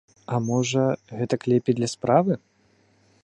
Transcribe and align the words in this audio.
А 0.35 0.37
можа, 0.45 0.85
гэтак 1.19 1.41
лепей 1.53 1.75
для 1.79 1.89
справы? 1.93 2.33